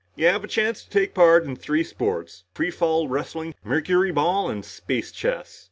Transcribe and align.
"You 0.15 0.25
have 0.25 0.43
a 0.43 0.47
chance 0.47 0.83
to 0.83 0.89
take 0.89 1.13
part 1.13 1.43
in 1.43 1.55
three 1.55 1.83
sports. 1.83 2.45
Free 2.55 2.71
fall 2.71 3.07
wrestling, 3.07 3.53
mercuryball 3.63 4.49
and 4.49 4.65
space 4.65 5.11
chess." 5.11 5.59